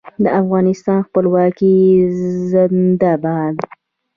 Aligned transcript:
د 0.23 0.25
افغانستان 0.41 0.97
خپلواکي 1.07 1.75
زنده 2.51 3.13
باد. 3.23 3.55